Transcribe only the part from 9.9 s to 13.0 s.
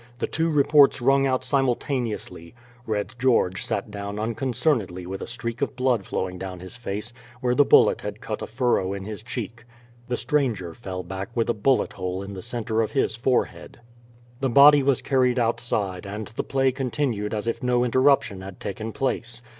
the stranger fell back with a bullet hole in the center of